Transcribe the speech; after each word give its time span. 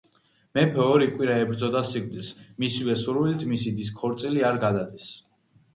მეფე 0.57 0.79
ორი 0.93 1.09
კვირა 1.17 1.35
ებრძოდა 1.41 1.83
სიკვდილს, 1.91 2.33
მისივე 2.65 2.97
სურვილით 3.05 3.47
მისი 3.53 3.77
დის 3.83 3.95
ქორწილი 4.01 4.47
არ 4.53 4.61
გადადეს. 4.67 5.17